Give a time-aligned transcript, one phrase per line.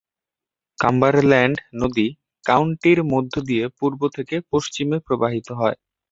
[0.77, 2.07] Cumberland নদী
[2.45, 5.77] কাউন্টির মধ্য দিয়ে পূর্ব থেকে পশ্চিমে প্রবাহিত হয়।